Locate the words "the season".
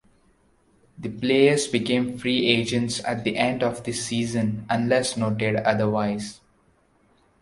3.83-4.65